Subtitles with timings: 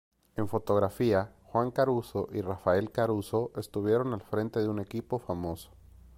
[0.35, 5.69] En fotografía Juan Caruso y Rafael Caruso estuvieron al frente de un equipo famoso.